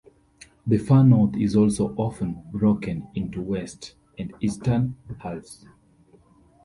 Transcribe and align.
The 0.65 0.79
far 0.79 1.03
north 1.03 1.35
is 1.37 1.55
also 1.55 1.93
often 1.95 2.41
broken 2.51 3.09
into 3.13 3.39
west 3.39 3.93
and 4.17 4.33
eastern 4.41 4.95
halves. 5.19 5.67